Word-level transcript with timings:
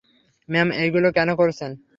Ma'am, 0.49 0.67
এইগুলা 0.73 1.09
কেন 1.11 1.29
করছেন? 1.35 1.71